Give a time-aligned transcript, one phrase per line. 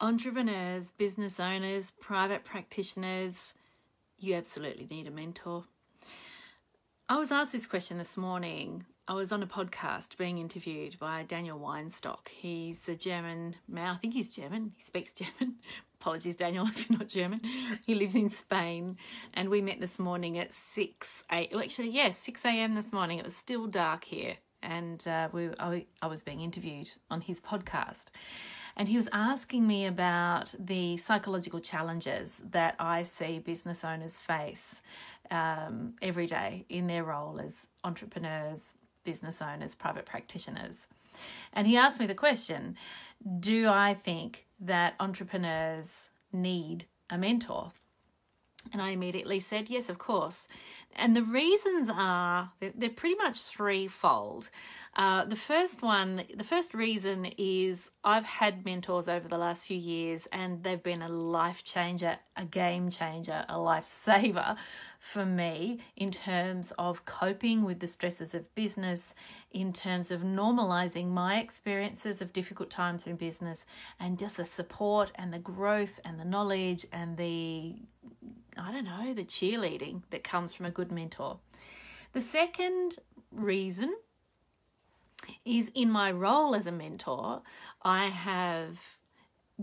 [0.00, 3.52] Entrepreneurs, business owners, private practitioners,
[4.18, 5.64] you absolutely need a mentor.
[7.10, 8.86] I was asked this question this morning.
[9.06, 12.28] I was on a podcast being interviewed by Daniel Weinstock.
[12.28, 13.96] He's a German man.
[13.96, 14.72] I think he's German.
[14.78, 15.56] He speaks German.
[16.00, 17.40] Apologies, Daniel, if you're not German.
[17.86, 18.96] He lives in Spain.
[19.34, 21.48] And we met this morning at 6 a.
[21.52, 22.74] Well, actually, yeah, 6 a.m.
[22.74, 23.18] this morning.
[23.18, 24.36] It was still dark here.
[24.62, 28.06] And uh, we, I, I was being interviewed on his podcast
[28.76, 34.82] and he was asking me about the psychological challenges that I see business owners face
[35.30, 40.86] um, every day in their role as entrepreneurs, business owners, private practitioners.
[41.52, 42.76] And he asked me the question
[43.38, 47.72] Do I think that entrepreneurs need a mentor?
[48.72, 50.48] And I immediately said, Yes, of course.
[50.96, 54.50] And the reasons are, they're pretty much threefold.
[54.96, 59.76] Uh, the first one, the first reason is I've had mentors over the last few
[59.76, 64.56] years and they've been a life changer, a game changer, a lifesaver
[64.98, 69.14] for me in terms of coping with the stresses of business,
[69.52, 73.64] in terms of normalizing my experiences of difficult times in business,
[73.98, 77.76] and just the support and the growth and the knowledge and the,
[78.60, 81.38] I don't know, the cheerleading that comes from a good mentor.
[82.12, 82.98] The second
[83.32, 83.94] reason
[85.44, 87.42] is in my role as a mentor,
[87.82, 88.99] I have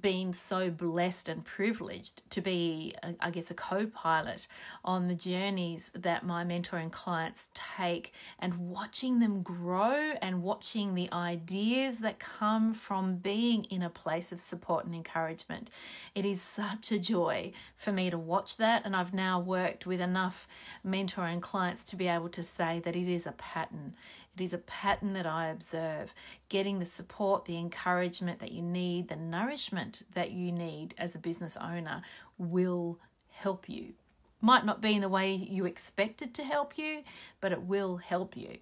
[0.00, 4.46] been so blessed and privileged to be, I guess, a co pilot
[4.84, 11.12] on the journeys that my mentoring clients take and watching them grow and watching the
[11.12, 15.70] ideas that come from being in a place of support and encouragement.
[16.14, 20.00] It is such a joy for me to watch that, and I've now worked with
[20.00, 20.48] enough
[20.86, 23.94] mentoring clients to be able to say that it is a pattern.
[24.34, 26.14] It is a pattern that I observe.
[26.48, 31.18] Getting the support, the encouragement that you need, the nourishment that you need as a
[31.18, 32.02] business owner
[32.38, 32.98] will
[33.28, 33.94] help you.
[34.40, 37.02] Might not be in the way you expected to help you,
[37.40, 38.58] but it will help you.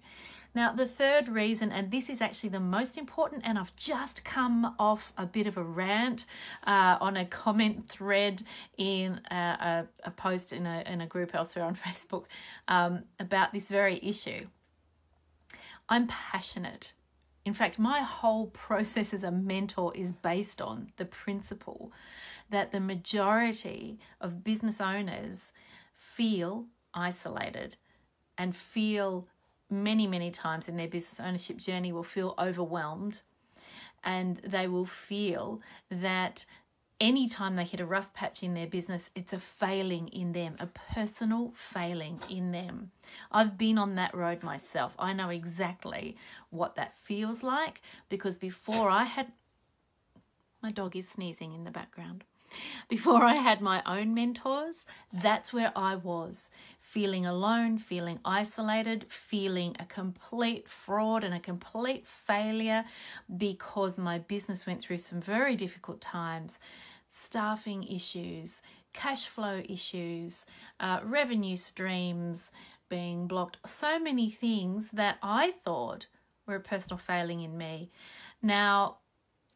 [0.53, 4.75] Now, the third reason, and this is actually the most important, and I've just come
[4.77, 6.25] off a bit of a rant
[6.67, 8.43] uh, on a comment thread
[8.77, 12.25] in a, a, a, post in a, in a group elsewhere on Facebook
[12.67, 14.47] um, about this very issue.
[15.91, 16.93] I'm passionate.
[17.43, 21.91] In fact, my whole process as a mentor is based on the principle
[22.49, 25.51] that the majority of business owners
[25.93, 27.75] feel isolated
[28.37, 29.27] and feel
[29.69, 33.21] many, many times in their business ownership journey will feel overwhelmed
[34.01, 36.45] and they will feel that
[37.01, 40.67] anytime they hit a rough patch in their business, it's a failing in them, a
[40.67, 42.91] personal failing in them.
[43.31, 44.93] I've been on that road myself.
[44.99, 46.15] I know exactly
[46.51, 49.33] what that feels like because before I had
[50.61, 52.23] my dog is sneezing in the background.
[52.87, 59.75] Before I had my own mentors, that's where I was feeling alone, feeling isolated, feeling
[59.79, 62.83] a complete fraud and a complete failure
[63.37, 66.59] because my business went through some very difficult times
[67.13, 68.61] staffing issues,
[68.93, 70.45] cash flow issues,
[70.79, 72.51] uh, revenue streams
[72.89, 76.07] being blocked, so many things that I thought
[76.47, 77.91] were a personal failing in me.
[78.41, 78.97] Now,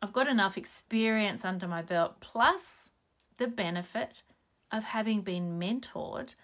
[0.01, 2.89] I've got enough experience under my belt, plus
[3.37, 4.21] the benefit
[4.71, 6.35] of having been mentored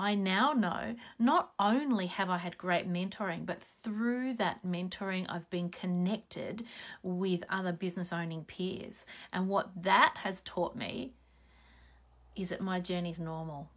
[0.00, 5.50] I now know not only have I had great mentoring, but through that mentoring, I've
[5.50, 6.64] been connected
[7.02, 9.04] with other business owning peers.
[9.30, 11.12] And what that has taught me
[12.34, 13.68] is that my journey is normal.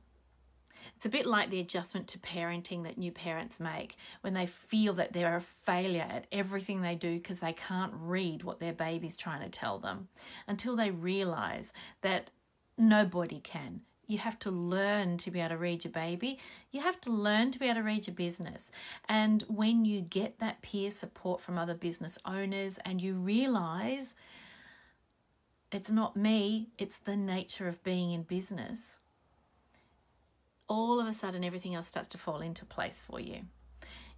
[0.95, 4.94] It's a bit like the adjustment to parenting that new parents make when they feel
[4.94, 9.17] that they're a failure at everything they do because they can't read what their baby's
[9.17, 10.07] trying to tell them
[10.47, 12.31] until they realize that
[12.78, 13.81] nobody can
[14.13, 16.37] you have to learn to be able to read your baby.
[16.72, 18.72] You have to learn to be able to read your business.
[19.09, 24.14] And when you get that peer support from other business owners and you realize
[25.72, 28.97] it's not me, it's the nature of being in business,
[30.67, 33.41] all of a sudden everything else starts to fall into place for you.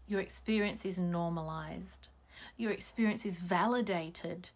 [0.07, 2.09] Your experience is normalized,
[2.57, 4.49] your experience is validated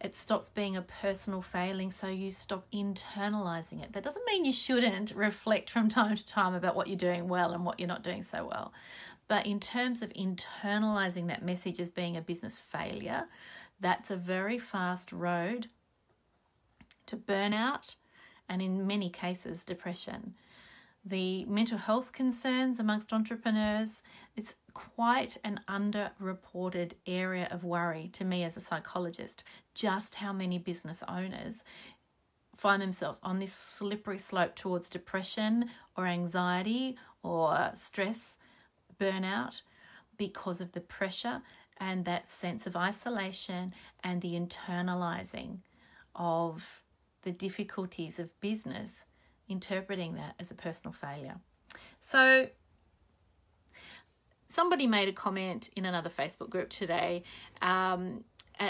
[0.00, 3.92] it stops being a personal failing, so you stop internalizing it.
[3.92, 7.52] That doesn't mean you shouldn't reflect from time to time about what you're doing well
[7.52, 8.72] and what you're not doing so well.
[9.28, 13.24] But in terms of internalizing that message as being a business failure,
[13.80, 15.68] that's a very fast road
[17.06, 17.94] to burnout
[18.48, 20.34] and, in many cases, depression.
[21.04, 24.02] the mental health concerns amongst entrepreneurs.
[24.36, 29.44] It's quite an underreported area of worry to me as a psychologist,
[29.74, 31.64] just how many business owners
[32.56, 38.36] find themselves on this slippery slope towards depression or anxiety or stress,
[39.00, 39.62] burnout
[40.16, 41.42] because of the pressure
[41.78, 45.58] and that sense of isolation and the internalizing
[46.14, 46.82] of
[47.22, 49.04] the difficulties of business,
[49.48, 51.36] interpreting that as a personal failure.
[52.00, 52.48] So,
[54.54, 57.22] somebody made a comment in another Facebook group today
[57.60, 58.24] um,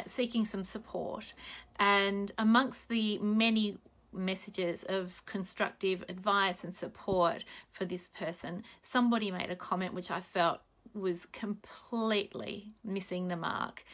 [0.06, 1.34] seeking some support,
[1.78, 3.78] and amongst the many
[4.12, 10.20] messages of constructive advice and support for this person, somebody made a comment which I
[10.20, 10.60] felt
[10.94, 13.84] was completely missing the mark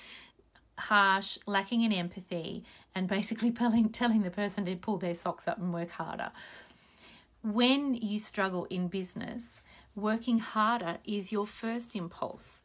[0.80, 2.64] harsh, lacking in empathy,
[2.94, 6.32] and basically telling, telling the person to pull their socks up and work harder.
[7.42, 9.62] When you struggle in business,
[9.94, 12.62] working harder is your first impulse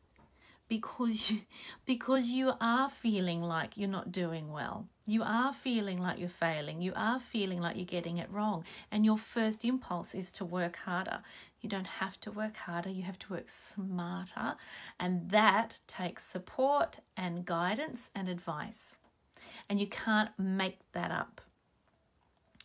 [0.68, 1.42] because you,
[1.86, 4.88] because you are feeling like you're not doing well.
[5.06, 6.81] You are feeling like you're failing.
[6.81, 8.63] You are feeling like you're getting it wrong.
[8.92, 11.19] And your first impulse is to work harder.
[11.62, 14.56] You don't have to work harder, you have to work smarter.
[15.00, 18.98] And that takes support and guidance and advice.
[19.68, 21.42] And you can't make that up.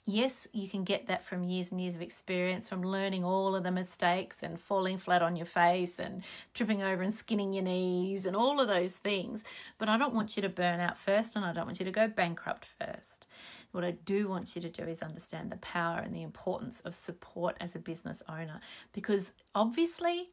[0.07, 3.63] Yes, you can get that from years and years of experience, from learning all of
[3.63, 6.23] the mistakes and falling flat on your face and
[6.55, 9.45] tripping over and skinning your knees and all of those things.
[9.79, 11.93] But I don't want you to burn out first and I don't want you to
[11.93, 13.27] go bankrupt first.
[13.73, 16.95] What I do want you to do is understand the power and the importance of
[16.95, 18.61] support as a business owner
[18.93, 20.31] because obviously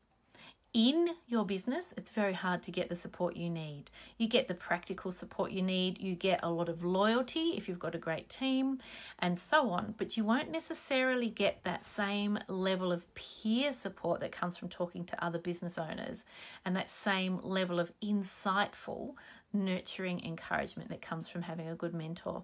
[0.74, 3.90] in your business, it's very hard to get the support you need.
[4.18, 7.80] You get the practical support you need, you get a lot of loyalty if you've
[7.80, 8.80] got a great team,
[9.20, 9.96] and so on.
[9.98, 15.04] But you won't necessarily get that same level of peer support that comes from talking
[15.06, 16.26] to other business owners
[16.66, 19.14] and that same level of insightful,
[19.54, 22.44] nurturing encouragement that comes from having a good mentor.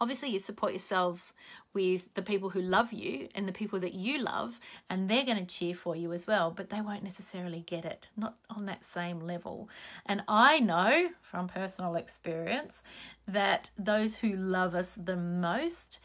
[0.00, 1.34] Obviously, you support yourselves
[1.74, 4.58] with the people who love you and the people that you love,
[4.88, 8.08] and they're going to cheer for you as well, but they won't necessarily get it,
[8.16, 9.68] not on that same level.
[10.06, 12.82] And I know from personal experience
[13.28, 16.00] that those who love us the most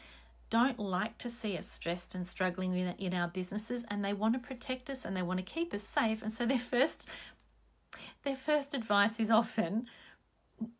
[0.50, 4.38] don't like to see us stressed and struggling in our businesses and they want to
[4.38, 7.08] protect us and they want to keep us safe and so their first
[8.22, 9.86] their first advice is often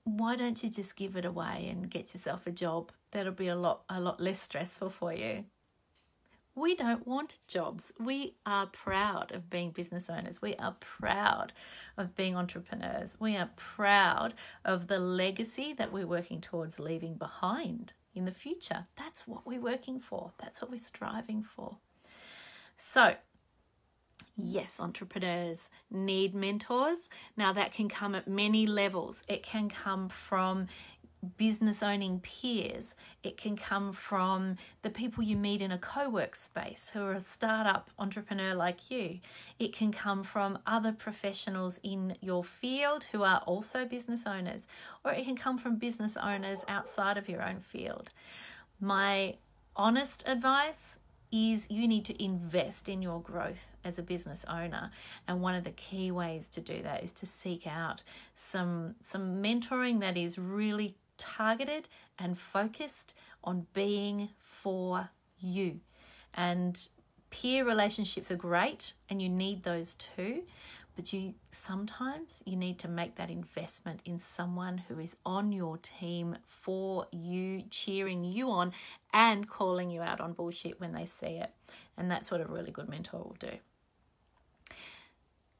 [0.05, 2.93] why don't you just give it away and get yourself a job?
[3.17, 5.45] That'll be a lot a lot less stressful for you.
[6.55, 7.91] We don't want jobs.
[7.99, 10.43] We are proud of being business owners.
[10.43, 11.55] We are proud
[11.97, 13.17] of being entrepreneurs.
[13.19, 14.35] We are proud
[14.67, 18.85] of the legacy that we're working towards leaving behind in the future.
[18.97, 20.33] That's what we're working for.
[20.37, 21.79] That's what we're striving for.
[22.77, 23.15] So,
[24.39, 27.09] Yes, entrepreneurs need mentors.
[27.39, 29.23] Now, that can come at many levels.
[29.29, 30.67] It can come from
[31.37, 32.95] business owning peers.
[33.23, 37.13] It can come from the people you meet in a co work space who are
[37.13, 39.21] a startup entrepreneur like you.
[39.59, 44.67] It can come from other professionals in your field who are also business owners,
[45.05, 48.11] or it can come from business owners outside of your own field.
[48.81, 49.37] My
[49.77, 50.99] honest advice
[51.33, 54.91] is you need to invest in your growth as a business owner
[55.27, 58.03] and one of the key ways to do that is to seek out
[58.35, 65.81] some some mentoring that is really targeted and focused on being for you.
[66.35, 66.89] And
[67.31, 70.43] peer relationships are great and you need those too
[70.97, 75.77] but you sometimes you need to make that investment in someone who is on your
[75.77, 78.73] team for you cheering you on
[79.13, 81.51] and calling you out on bullshit when they see it.
[81.99, 83.59] And that's what a really good mentor will do.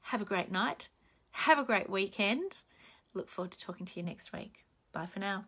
[0.01, 0.89] Have a great night.
[1.33, 2.57] Have a great weekend.
[3.13, 4.66] Look forward to talking to you next week
[4.97, 5.45] bye for now